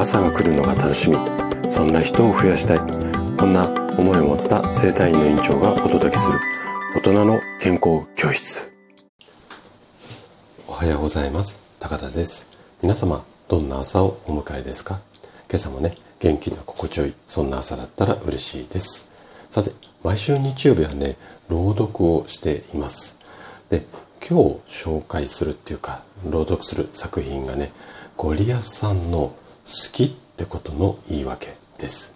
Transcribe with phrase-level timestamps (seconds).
[0.00, 1.18] 朝が来るのが楽しみ。
[1.70, 2.78] そんな人を増やしたい。
[3.36, 3.68] こんな
[3.98, 6.40] 思いを持った生体院の院長がお届けする。
[6.96, 8.72] 大人の健康教室。
[10.66, 11.60] おはようございます。
[11.78, 12.48] 高田です。
[12.80, 15.00] 皆様どんな朝をお迎えですか？
[15.50, 19.10] 今朝もね元気な心地よいそんな朝だったら嬉しいです。
[19.50, 19.72] さて
[20.02, 21.16] 毎週日曜日はね
[21.50, 23.18] 朗読をしています。
[23.68, 23.84] で
[24.26, 27.70] 今日紹介するっていうか朗読する作品がね
[28.16, 29.34] ゴリアスさんの
[29.70, 32.12] 好きってことの言い訳です。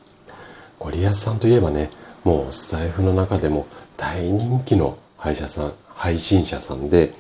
[0.81, 1.89] ゴリアスさんといえばね
[2.25, 7.13] もうスタイフの中でも大人気の配者さん配信者さんで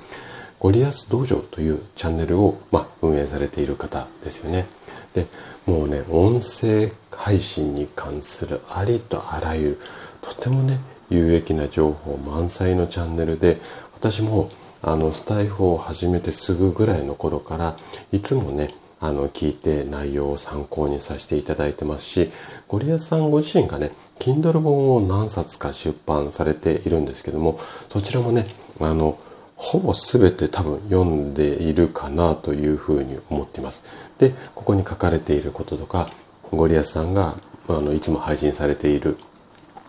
[0.58, 4.66] ゴリアス道場というチャンネルを、まあ、運営されている方ですよね。
[5.12, 5.26] で
[5.66, 9.78] もうね音声配信に関するありとあらゆる
[10.20, 10.80] とてもね
[11.10, 13.58] 有益な情報満載のチャンネルで
[13.94, 14.50] 私も
[14.82, 17.76] あのスタイフを始めてすぐぐらいの頃から
[18.10, 18.74] いつもね
[19.06, 22.30] あの聞いて内容を参考にさせていただいてますし
[22.68, 27.58] ゴリアスさんご自身がね Kindle 本を何冊か出版されているんですけども
[27.90, 28.46] そちらもね
[28.80, 29.18] あの
[29.56, 34.12] ほぼ全て多分読んでいるかなというふうに思っています。
[34.18, 36.08] で、ここに書かれていることとか、
[36.50, 37.36] ゴリアスさんが
[37.68, 39.16] あのいつも配信されている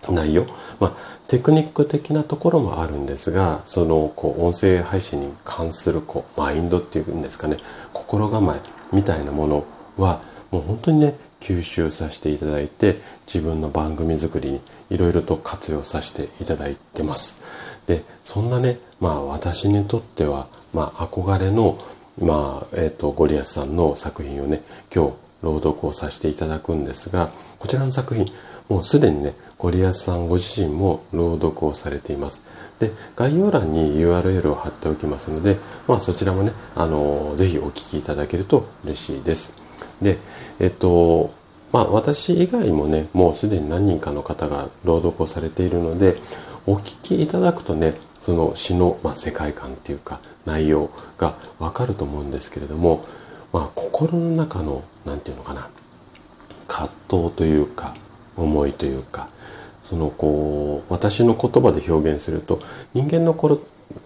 [0.10, 0.46] 内容、
[0.80, 0.94] まあ、
[1.28, 7.58] テクニック的なところもあるんですが、その、こう、音声配信に関する、こう、マインドっていうんですかね、
[7.94, 8.60] 心構え
[8.94, 9.66] みたいなもの
[9.98, 12.98] は、もう本当にね、吸収させていただいて、
[13.28, 17.80] 自分の番組作りにいろいろと活用させていただいてます。
[17.86, 21.78] で、そんなね、まあ私にとっては、まあ憧れの、
[22.20, 25.14] まあ、えっ、ー、と、ゴリアスさんの作品をね、今日
[25.46, 27.30] 朗読をさせていただくんですが、
[27.60, 28.26] こちらの作品、
[28.68, 32.42] もうすでにね、ゴリアスさんご自身も朗読をされています。
[32.80, 35.58] で、概要欄に URL を貼っておきますので、
[35.88, 39.54] まあそちらもね、あの、ぜひお聞きいただけると嬉しいです。
[40.02, 40.18] で、
[40.60, 41.32] えっと、
[41.72, 46.16] まあ私以外もね、もうすでに何人かの方が朗読をされているので、
[46.66, 50.90] お聞きいただくとね、その詩の、まあ、世界観っていうか内容
[51.20, 53.06] がわかると思うんですけれども、
[53.56, 55.70] まあ心の中の、なんていうのかな、
[56.68, 57.96] 葛藤というか、
[58.36, 59.30] 思いというか、
[59.82, 62.60] そのこう、私の言葉で表現すると、
[62.94, 63.62] 人間の頃、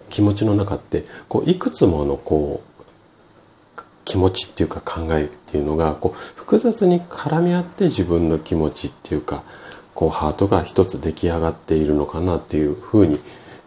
[0.08, 9.42] 気持ちの中って、こう、いくつものこう、気持ちっていうか考えっていうのが、こう、複雑に絡み合って自分の気持ちっていうか、
[9.96, 13.18] こう、ハートが一つ出来上がっているのかなっていうふうに、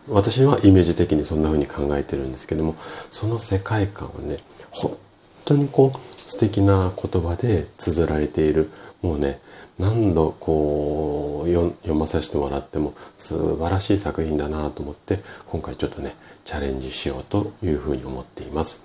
[0.07, 4.37] 私はイメージ的にそんな風に考えてるんですけども、その世界観はね、
[4.71, 4.97] 本
[5.45, 8.69] 当にこう、素敵な言葉で綴られている、
[9.01, 9.39] もうね、
[9.79, 15.17] 何度こう読まさせてもらっても素晴らしい作品だなと思って
[15.47, 16.15] 今回ちょっとね
[16.45, 18.81] チャレンジしようというふうに思っています。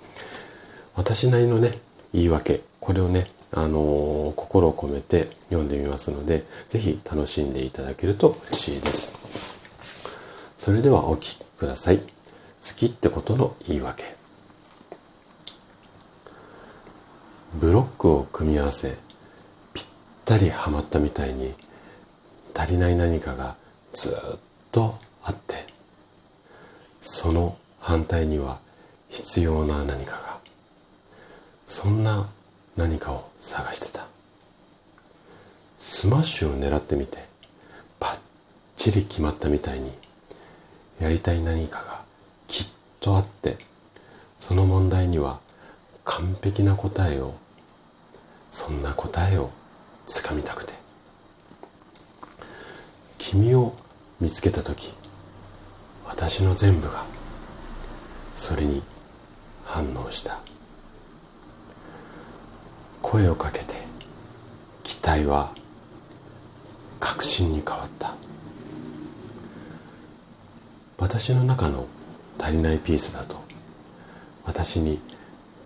[0.95, 1.79] 私なりのね
[2.11, 10.53] 言い訳これをねあのー、心を込めて読んでみますのでぜひ楽しんでいただけると嬉しいです。
[10.57, 11.99] それではお聴きください。
[11.99, 12.03] 好
[12.75, 14.18] きってことの言い訳。
[17.55, 18.97] ブロックを組み合わせ
[19.73, 19.85] ぴっ
[20.25, 21.53] たりはまったみたいに
[22.55, 23.55] 足りない何かが
[23.93, 24.39] ずっ
[24.71, 25.55] とあって
[26.99, 28.59] その反対には
[29.09, 30.39] 必要な何かが
[31.65, 32.29] そんな
[32.77, 34.09] 何かを探してた。
[35.79, 37.19] スマッシュを狙ってみて
[38.01, 38.19] パッ
[38.75, 39.91] チリ決まったみたいに
[40.99, 42.01] やりたい何かが
[42.47, 42.67] きっ
[42.99, 43.57] とあって
[44.37, 45.39] その問題には
[46.11, 47.35] 完璧な答えを
[48.49, 49.51] そんな答えを
[50.07, 50.73] 掴みたくて。
[53.19, 53.75] 君を
[54.19, 54.95] 見つけた時
[56.05, 57.05] 私の全部が
[58.33, 58.81] それに
[59.63, 60.39] 反応した。
[63.03, 63.75] 声をかけて
[64.81, 65.53] 期待は
[66.99, 68.15] 確信に変わった。
[70.97, 71.87] 私の中の
[72.39, 73.37] 足りないピースだと
[74.43, 74.99] 私に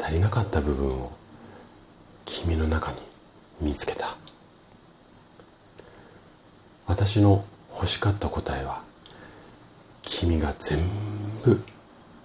[0.03, 1.14] 足りなかった部分を
[2.25, 2.98] 君の中に
[3.62, 4.18] 見つけた。
[6.86, 8.83] 私の欲しかった答えは
[10.01, 10.80] 君が全
[11.45, 11.63] 部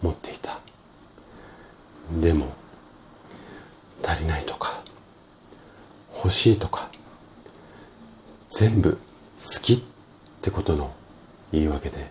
[0.02, 0.58] 持っていた。
[2.20, 2.52] でも
[4.04, 4.82] 足りないとか
[6.16, 6.90] 欲しいとか
[8.48, 8.98] 全部好
[9.62, 9.80] きっ
[10.42, 10.92] てことの
[11.52, 12.10] 言い訳で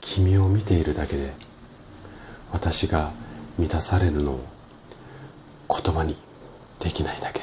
[0.00, 1.32] 君を見ているだけで
[2.50, 3.12] 私が
[3.60, 4.44] 満たされるのを
[5.68, 6.16] 言葉に
[6.80, 7.42] できないだけ。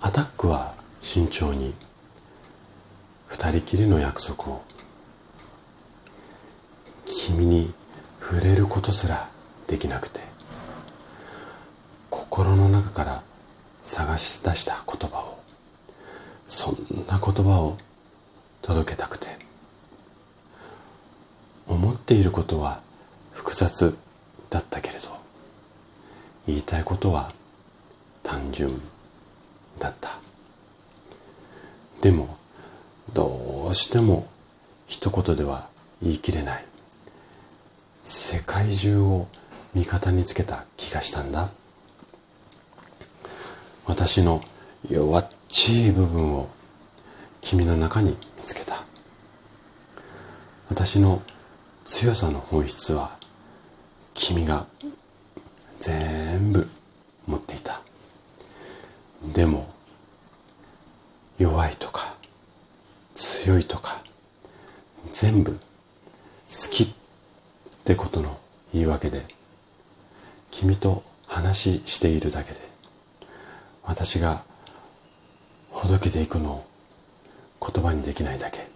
[0.00, 1.74] アタックは慎重に
[3.26, 4.62] 二人きりの約束を
[7.04, 7.74] 君に
[8.20, 9.28] 触れることすら
[9.66, 10.20] できなくて
[12.10, 13.22] 心の中から
[13.82, 15.38] 探し出した言葉を
[16.46, 16.74] そん
[17.08, 17.76] な言葉を
[18.62, 19.26] 届けたくて。
[21.72, 22.80] 思っていることは
[23.32, 23.96] 複雑。
[26.46, 27.30] 言いたいことは
[28.22, 28.70] 単純
[29.78, 30.10] だった。
[32.00, 32.36] でも
[33.12, 34.26] どうしても
[34.86, 35.68] 一言では
[36.00, 36.64] 言い切れない。
[38.02, 39.28] 世界中を
[39.74, 41.48] 味方につけた気がしたんだ。
[43.86, 44.40] 私の
[44.88, 46.48] 弱っちい部分を
[47.40, 48.84] 君の中に見つけた。
[50.68, 51.22] 私の
[51.84, 53.18] 強さの本質は
[54.14, 54.66] 君が
[55.78, 55.98] 全
[56.52, 56.68] 部
[57.26, 57.80] 持っていた。
[59.34, 59.72] でも
[61.38, 62.14] 弱いとか
[63.14, 64.02] 強いとか
[65.12, 65.58] 全部好
[66.70, 66.88] きっ
[67.84, 68.38] てことの
[68.72, 69.24] 言い訳で
[70.50, 72.60] 君と話しているだけで
[73.84, 74.44] 私が
[75.70, 76.66] ほどけていくのを
[77.60, 78.70] 言葉にできないだけ。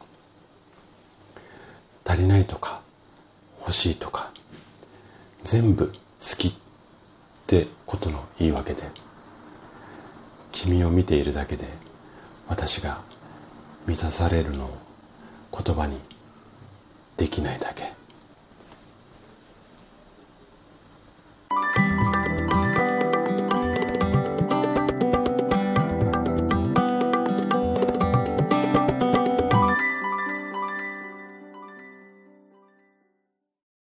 [2.09, 2.81] 足りないとか
[3.59, 4.31] 欲しいとか
[5.43, 5.93] 全部好
[6.39, 6.66] きって
[7.47, 8.83] ってことの言い訳で
[10.51, 11.69] 君を見ているだけで
[12.49, 13.03] 私が
[13.87, 14.79] 満たされるのを
[15.53, 15.97] 言葉に
[17.17, 17.85] できないだけ。